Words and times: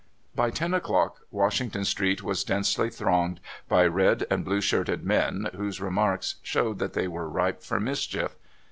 9 0.35 0.47
By 0.47 0.49
ten 0.49 0.73
o'clock 0.73 1.19
Washington 1.29 1.85
Street 1.85 2.23
was 2.23 2.43
densely 2.43 2.89
thronged 2.89 3.39
by 3.69 3.85
red 3.85 4.25
and 4.31 4.43
blue 4.43 4.59
shirted 4.59 5.03
men, 5.05 5.51
whose 5.55 5.79
re 5.79 5.91
marks 5.91 6.37
showed 6.41 6.79
that 6.79 6.93
they 6.93 7.07
were 7.07 7.29
ripe 7.29 7.61
for 7.61 7.79
mischief. 7.79 8.33